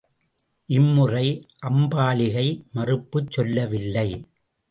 இம்முறை 0.69 1.25
அம்பாலிகை 1.69 2.47
மறுப்புச் 2.71 3.31
சொல்லவில்லை. 3.31 4.09